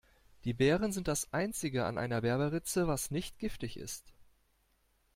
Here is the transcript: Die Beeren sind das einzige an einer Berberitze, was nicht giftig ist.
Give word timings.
Die 0.45 0.53
Beeren 0.55 0.91
sind 0.91 1.07
das 1.07 1.31
einzige 1.31 1.85
an 1.85 1.99
einer 1.99 2.21
Berberitze, 2.21 2.87
was 2.87 3.11
nicht 3.11 3.37
giftig 3.37 3.77
ist. 3.77 4.11